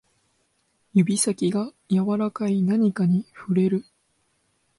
[0.95, 3.85] 指先が柔らかい何かに触れる